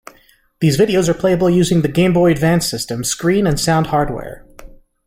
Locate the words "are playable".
1.09-1.47